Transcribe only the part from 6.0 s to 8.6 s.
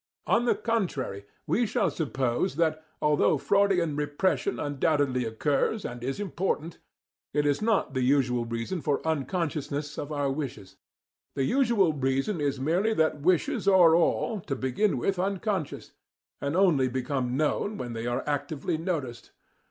is important, it is not the usual